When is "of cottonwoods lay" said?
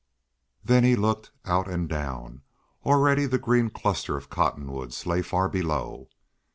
4.17-5.21